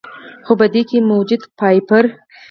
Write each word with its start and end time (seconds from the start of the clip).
خو 0.45 0.53
پۀ 0.59 0.65
دې 0.73 0.81
کښې 0.89 0.99
موجود 1.11 1.41
فائبر، 1.57 2.03